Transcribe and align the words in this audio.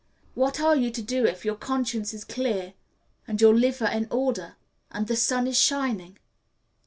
What 0.33 0.59
are 0.59 0.75
you 0.75 0.89
to 0.89 1.01
do 1.03 1.27
if 1.27 1.45
your 1.45 1.53
conscience 1.53 2.11
is 2.11 2.23
clear 2.25 2.73
and 3.27 3.39
your 3.39 3.53
liver 3.53 3.85
in 3.85 4.07
order 4.09 4.55
and 4.89 5.05
the 5.05 5.15
sun 5.15 5.45
is 5.45 5.61
shining? 5.61 6.17